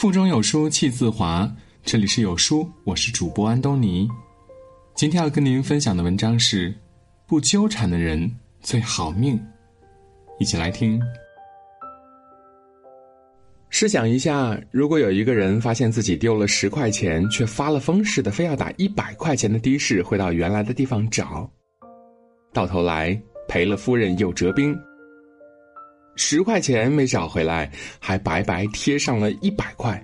[0.00, 1.46] 腹中有书气自华，
[1.84, 4.08] 这里是有书，我是主播安东尼。
[4.94, 6.74] 今天要跟您分享的文章是：
[7.26, 9.38] 不纠缠的人最好命。
[10.38, 10.98] 一起来听。
[13.68, 21.46] 试想一下，如果有一个人发现自己丢了十块钱，却发了疯似的非要打一百块钱的的士回到原来的地方找，
[22.54, 24.74] 到头来赔了夫人又折兵，
[26.22, 30.00] 十块钱没找回来，还白白贴上了一百块，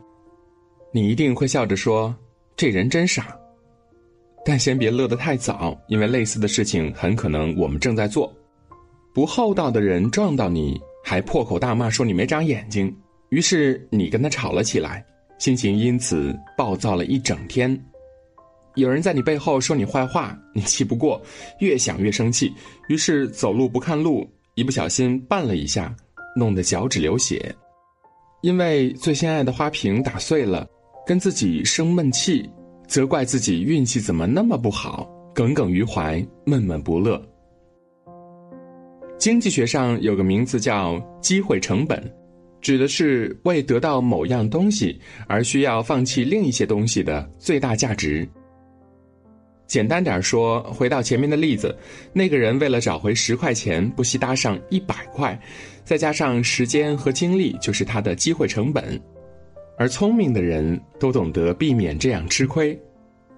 [0.90, 2.12] 你一定会笑着说
[2.56, 3.38] ：“这人真傻。”
[4.42, 8.34] 但先别乐得太早，因为类似的事情很可能我们正在做。
[9.12, 12.92] 不厚道的人撞到你，还破口大骂说你没长眼睛。
[13.28, 15.04] 于是你跟他吵了起来，
[15.38, 17.78] 心情因此暴躁了一整天。
[18.74, 21.20] 有人在你背后说你坏话，你气不过，
[21.60, 22.50] 越想越生气，
[22.88, 25.94] 于是走路不看路，一不小心绊了一下，
[26.36, 27.52] 弄得脚趾流血。
[28.42, 30.68] 因为最心爱的花瓶打碎了，
[31.04, 32.48] 跟自己生闷气，
[32.86, 37.20] 责怪自己运气怎么那么不好，耿耿于怀，闷闷不乐。
[39.18, 42.00] 经济学上有个名字叫机会成本。
[42.62, 48.28] 指的是为得到某样东西而需要放弃另一些东西的最大价值。
[49.66, 51.76] 简单点说，回到前面的例子，
[52.12, 55.38] 那个人为了找回十块钱，不惜搭上一百块，
[55.84, 59.00] 再加上时间和精力，就是他的机会成本。
[59.76, 62.80] 而聪明的人都懂得避免这样吃亏，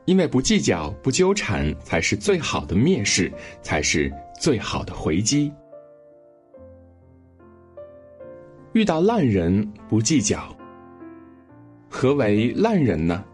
[0.05, 5.51] 因为不计较、不纠缠，才是最好的蔑视，才是最好的回击。
[8.75, 10.55] 遇到烂人不计较。
[11.89, 13.25] 何为烂人呢？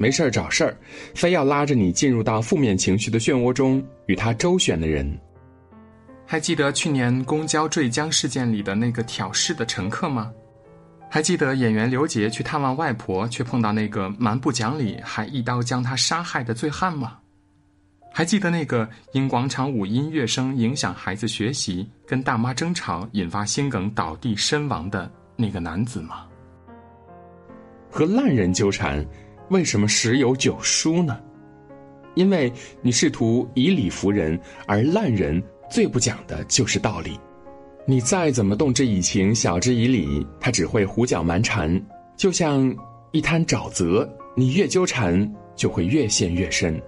[0.00, 0.74] 没事儿找事儿，
[1.14, 5.06] 非要拉着你进入到负面情绪的漩涡中，与他周旋的人。
[6.24, 10.32] 还记得去年公交坠江事件里的那个挑事的乘客吗？
[11.10, 17.18] 还记得演员刘杰去探望外婆，却碰到那个蛮不讲理还一刀将他杀害的醉汉吗？
[18.10, 26.24] 还记得那个因广场舞音乐声影响孩子学习，跟大妈争吵引发心梗倒地身亡的那个男子吗？
[27.90, 29.04] 和烂人纠缠，
[29.50, 31.18] 为什么十有九输呢？
[32.14, 32.52] 因为
[32.82, 37.18] 你试图以理服人，而烂人最不讲的就是道理。
[37.84, 41.80] 你再怎么动之以情，晓之以理，他只会胡搅蛮缠，
[42.16, 42.72] 就像
[43.10, 46.80] 一滩沼泽，你越纠缠，就会越陷越深。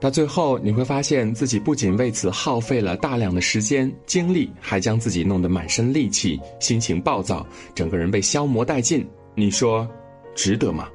[0.00, 9.06] 到最后，你会发现自己不仅为此耗费了大量的时间精力，还将自己弄得满身戾气，心情暴躁，整个人被消磨殆尽。
[9.36, 9.88] 你说，
[10.34, 10.88] 值得吗？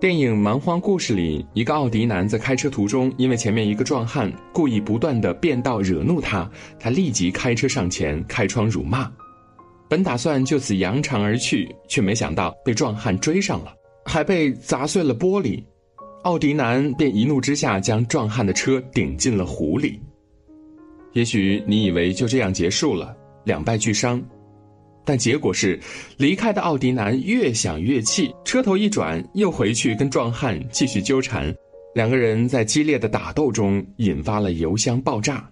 [0.00, 9.12] 电影《蛮荒故事》里，一个奥迪男在开车途中，因为前面一个壮汉故意不断的变道惹怒他，他立即开车上前开窗辱骂，
[9.90, 13.74] 本打算就此扬长而去，却没想到被壮汉追上了，
[14.06, 15.62] 还被砸碎了玻璃。
[16.22, 20.00] 奥迪男便一怒之下将壮汉的车顶进了湖里。
[21.12, 24.18] 也许你以为就这样结束了，两败俱伤，
[25.04, 25.78] 但结果是，
[26.16, 31.52] 离开的奥迪男越想越气，车头一转，又回去跟壮汉继续纠缠。
[31.94, 35.48] 两个人在激烈的打斗中引发了油箱爆炸。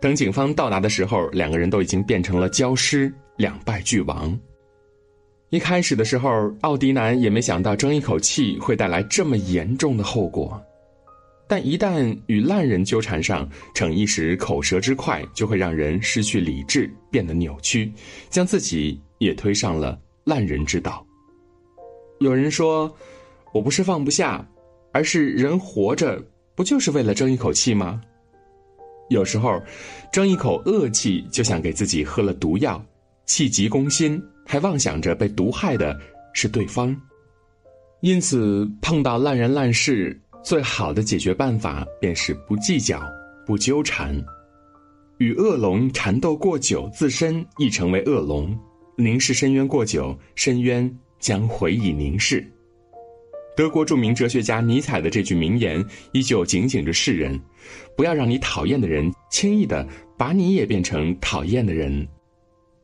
[0.00, 4.38] 等警方到达的时候，两个人都已经变成了焦尸，两败俱亡。
[5.50, 6.28] 一开始的时候，
[6.60, 10.62] 奥迪男也没想到争一口气会带来这么严重的后果，
[11.48, 17.90] 但一旦与烂人纠缠上，逞一时口舌之快，就会让人失去理智，变得扭曲，
[18.28, 21.04] 将自己也推上了烂人之道。
[22.20, 22.94] 有人说
[23.54, 24.46] ：“我不是放不下，
[24.92, 26.22] 而是人活着
[26.54, 28.00] 不就是为了争一口气吗？”
[29.08, 29.58] 有时候，
[30.12, 32.84] 争一口恶气，就像给自己喝了毒药，
[33.24, 34.22] 气急攻心。
[34.50, 35.94] 还妄想着被毒害的
[36.32, 36.96] 是对方，
[38.00, 43.02] 因此碰到烂人烂事，最好的解决办法便是不计较、
[43.44, 44.18] 不纠缠。
[45.18, 48.48] 与恶龙缠斗过久，自身亦成为恶龙；
[48.96, 52.42] 凝视深渊过久，深渊将回以凝视。
[53.54, 57.38] 德国著名哲学家尼采的这句名言，依旧警醒着世人：
[57.94, 59.86] 不要让你讨厌的人轻易的
[60.16, 62.08] 把你也变成讨厌的人。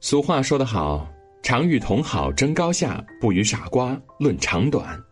[0.00, 1.10] 俗话说得好。
[1.42, 5.02] 常与同好争高下，不与傻瓜论长短。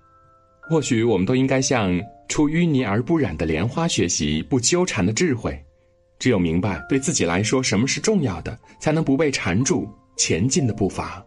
[0.69, 5.61] 或许我们都应该向出淤泥而不染的莲花学习不纠缠的智慧。
[6.19, 11.25] 只有明白对自己来说什么是重要的，才能不被缠住前进的步伐。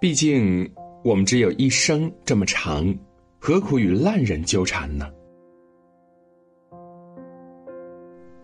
[0.00, 0.70] 毕竟
[1.02, 2.94] 我们只有一生这么长，
[3.38, 5.08] 何苦与烂人纠缠呢？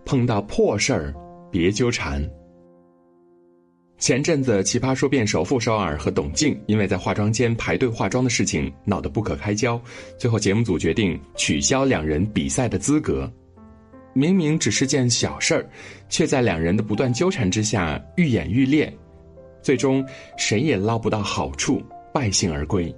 [0.06, 1.14] 碰到破事儿，
[1.50, 2.26] 别纠缠。
[4.04, 9.80] 前阵子，《奇葩说》辩手傅首尔和董静因为在化妆间排队化妆的事情闹得不可开交，
[10.18, 13.32] 最后节目组决定取消两人比赛的资格。
[14.12, 15.66] 明明只是件小事儿，
[16.10, 18.94] 却在两人的不断纠缠之下愈演愈烈，
[19.62, 20.04] 最终
[20.36, 22.94] 谁也捞不到好处，败兴而归。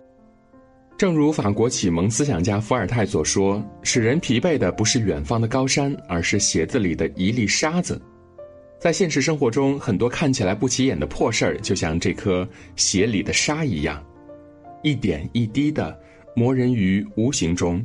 [0.98, 8.02] 正如法国启蒙思想家伏尔泰所说：“使人疲惫的不是远方的高山，而是鞋子里的一粒沙子。”
[8.78, 12.46] 在现实生活中，很多看起来不起眼的破事儿，就像这颗
[12.76, 14.04] 鞋里的沙一样，
[14.82, 15.98] 一点一滴的
[16.34, 17.84] 磨人于无形中，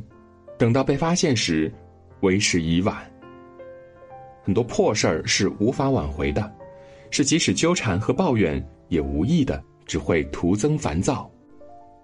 [0.58, 1.72] 等到被发现时，
[2.20, 2.96] 为时已晚。
[4.44, 6.52] 很多破事儿是无法挽回的，
[7.10, 11.28] 是即使纠缠和抱怨也无益的，只会徒增烦躁。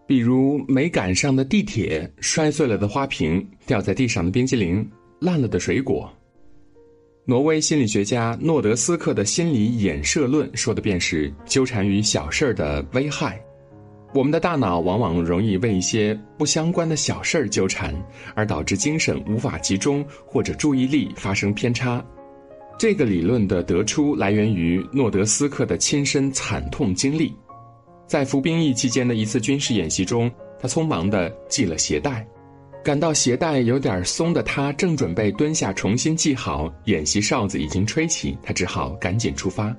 [0.06, 4.88] 比如没赶上的地铁、摔碎了的花瓶、掉在地上的冰激凌、
[5.20, 6.10] 烂了的水果。
[7.28, 13.38] 挪威心理学家诺德斯克的心理衍射论说的便是纠缠于小事儿的危害。
[14.14, 17.94] 我们的大脑往往容易为一些不相关的小事儿纠缠，
[18.34, 22.02] 而导致精神无法集中或者注意力发生偏差。
[22.78, 27.30] 这个理论的得出来源于诺德斯克的亲身惨痛经历，
[28.06, 32.26] 在服兵役期间的一次军事演习中，他匆忙地系了鞋带。
[32.88, 39.76] 感到鞋带有点松的他，正准备蹲下重新系好，演习哨子已经吹起，他只好赶紧出发。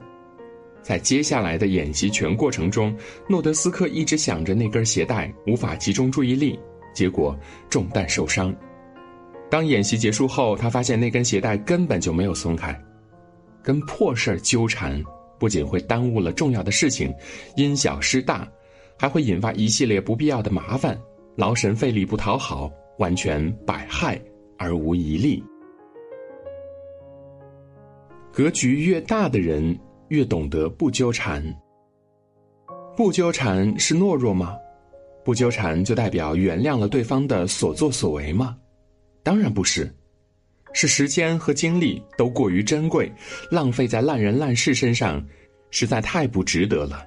[0.84, 2.96] 在接下来的演习全过程中，
[3.28, 6.60] 诺德斯克一直想着那根鞋带，无法集中注意力，
[6.94, 7.36] 结果
[7.68, 8.56] 中弹受伤。
[9.50, 12.80] 当演习结束后，他发现那根鞋带根本就没有松开。
[13.64, 15.04] 跟破事儿纠缠，
[15.40, 17.12] 不仅会耽误了重要的事情，
[17.56, 18.48] 因小失大，
[19.00, 20.96] 还会引发一系列不必要的麻烦，
[21.36, 22.72] 劳神费力不讨好。
[23.00, 24.22] 完全百害
[24.58, 25.44] 而无一利。
[28.32, 29.78] 格局越大的人，
[30.10, 31.44] 越懂得不纠缠。
[32.96, 34.56] 不纠缠是懦弱吗？
[35.26, 38.58] 不纠缠就代表原谅了对方的所作所为吗？
[39.24, 39.94] 当然不是，
[40.74, 43.12] 是时间和精力都过于珍贵，
[43.52, 45.24] 浪费在烂人烂事身上，
[45.72, 47.06] 实在太不值得了。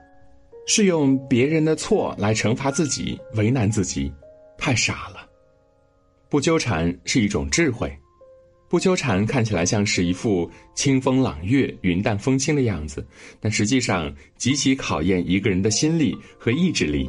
[0.66, 4.12] 是用别人的错来惩罚自己，为难自己，
[4.56, 5.21] 太傻了。
[6.32, 7.94] 不纠缠是一种智慧，
[8.66, 13.06] 不纠缠看起来像是一副清风朗月、云淡风轻的样子，
[13.38, 17.06] 但实际上极其考验一个人的心力和意志力。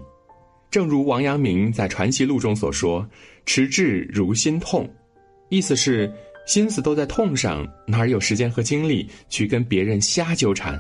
[0.70, 3.10] 正如王阳明在《传习录》中所说
[3.48, 4.94] ：“持志如心痛”，
[5.48, 6.14] 意思是
[6.46, 10.78] 心思都在痛上，哪有时间和精力去跟别人瞎纠缠？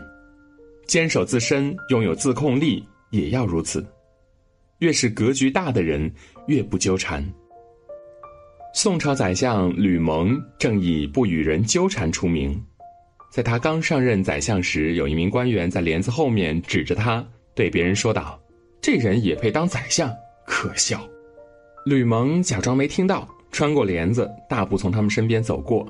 [0.85, 3.87] 坚守自身，拥有自控力，也要如此。
[4.79, 6.13] 越是格局大的人，
[6.47, 7.25] 越不纠缠。
[8.75, 12.59] 宋朝宰相吕蒙正以不与人纠缠出名，
[13.31, 17.23] 在他刚上任宰相时，有一名官员在帘子后面指着他
[17.53, 18.41] 对别人说道
[18.81, 20.11] ：“这人也配当宰相？
[20.47, 20.99] 可笑！”
[21.85, 25.87] 吕蒙假装没听到，穿过帘子，大步从他们身边走过。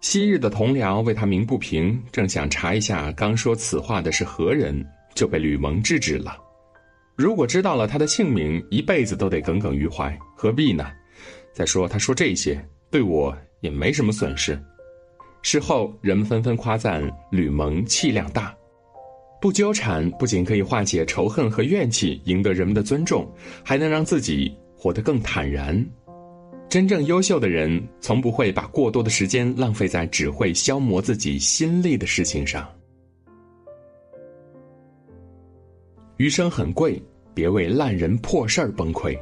[0.00, 4.82] 昔日的同僚为他鸣不平，正想查一下刚说此话的是何人，
[5.14, 6.34] 就被吕蒙制止了。
[7.14, 10.90] 如果知道了他的姓名，一辈子都得耿耿于怀，何必呢？
[11.56, 14.62] 再说，他说这些对我也没什么损失。
[15.40, 18.54] 事后，人们纷纷夸赞吕蒙气量大，
[19.40, 23.26] 不纠缠不仅可以化解仇恨和怨气，赢得人们的尊重，
[23.64, 25.82] 还能让自己活得更坦然。
[26.68, 32.68] 真正优秀的人，从不会把过多的时间浪费在只会消磨自己心力的事情上。
[36.18, 37.02] 余生很贵，
[37.32, 39.18] 别为烂人破事儿崩溃。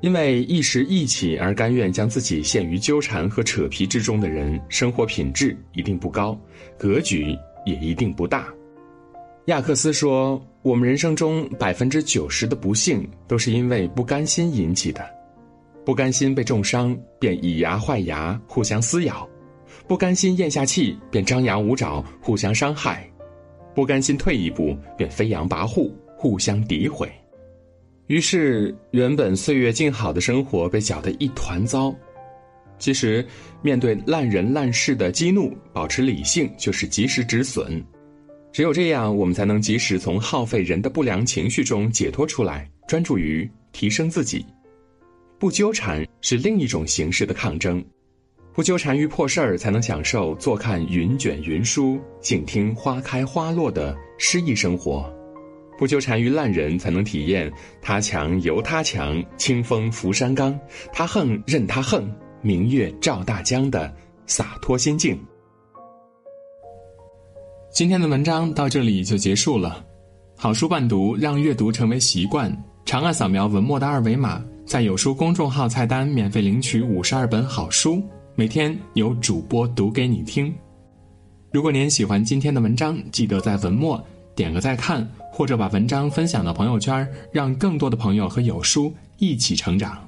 [0.00, 6.38] 因为一时义气而甘愿将自己陷于纠缠和扯皮之中的人，生活品质一定不高，
[6.78, 8.48] 格局也一定不大。
[9.46, 15.04] 亚克斯说：“我们人生中百分之九十的不幸，都是因为不甘心引起的。
[15.84, 19.28] 不甘心被重伤，便以牙换牙，互相撕咬；
[19.86, 23.02] 不甘心咽下气，便张牙舞爪，互相伤害；
[23.74, 27.10] 不甘心退一步，便飞扬跋扈，互相诋毁。”
[28.10, 31.94] 于是，原本岁月静好的生活被搅得一团糟。
[32.76, 33.24] 其实，
[33.62, 37.80] 面对烂人烂事的激怒，保持理性就是及时止损。
[38.50, 44.44] 只有这样，我们才能及时从耗费人的不良情绪中解脱出来，专注于提升自己。
[45.38, 47.80] 不纠缠是另一种形式的抗争。
[48.52, 55.08] 不纠缠于破事儿，才能享受坐看云卷云舒、静听花开花落的诗意生活。
[55.80, 60.52] 不纠缠于烂人，才能体验他强由他强，清风拂山岗；
[60.92, 62.06] 他横任他横，
[62.42, 63.90] 明月照大江的
[64.26, 65.18] 洒脱心境。
[67.72, 69.82] 今天的文章到这里就结束了。
[70.36, 72.54] 好书伴读，让阅读成为习惯。
[72.84, 78.02] 长按扫描文末的二维码，在有书公众号菜单免费领取五十二本好书，
[78.34, 80.54] 每天有主播读给你听。
[81.50, 83.98] 如果您喜欢今天的文章，记得在文末
[84.34, 85.08] 点个再看，
[85.40, 90.06] 或者把文章分享到朋友圈，让更多的朋友和有书一起成长。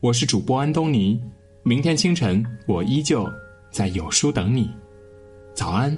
[0.00, 1.20] 我是主播安东尼，
[1.64, 3.30] 明天清晨我依旧
[3.70, 4.70] 在有书等你。
[5.52, 5.94] 早安。